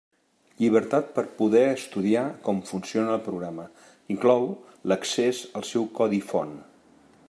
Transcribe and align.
Llibertat 0.61 1.11
per 1.17 1.23
poder 1.41 1.61
estudiar 1.73 2.23
com 2.47 2.63
funciona 2.71 3.13
el 3.17 3.23
programa; 3.27 3.69
inclou 4.17 4.49
l'accés 4.93 5.47
al 5.61 5.71
seu 5.75 5.91
codi 6.01 6.25
font. 6.33 6.61